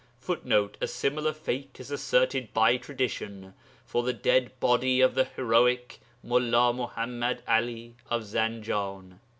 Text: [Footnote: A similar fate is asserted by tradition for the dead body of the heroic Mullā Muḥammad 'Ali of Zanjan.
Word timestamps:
[Footnote: 0.19 0.77
A 0.81 0.87
similar 0.87 1.31
fate 1.31 1.75
is 1.79 1.91
asserted 1.91 2.51
by 2.55 2.75
tradition 2.77 3.53
for 3.85 4.01
the 4.01 4.13
dead 4.13 4.59
body 4.59 4.99
of 4.99 5.13
the 5.13 5.25
heroic 5.25 5.99
Mullā 6.25 6.73
Muḥammad 6.89 7.41
'Ali 7.47 7.95
of 8.09 8.23
Zanjan. 8.23 9.19